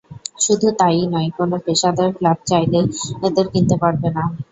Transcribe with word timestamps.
শুধু 0.39 0.67
তা-ই 0.79 1.03
নয়, 1.07 1.29
কোনো 1.37 1.55
পেশাদার 1.65 2.09
ক্লাব 2.17 2.37
চাইলেই 2.49 2.85
এদের 3.27 3.45
কিনতে 3.53 3.75
পারবে 3.81 4.09
না। 4.15 4.23